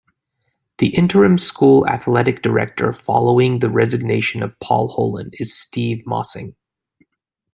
[0.79, 6.55] The interim school athletic director following the resignation of Paul Holan is Steve Mossing.